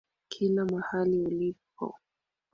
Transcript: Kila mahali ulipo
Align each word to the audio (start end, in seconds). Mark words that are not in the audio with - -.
Kila 0.29 0.65
mahali 0.65 1.23
ulipo 1.23 1.95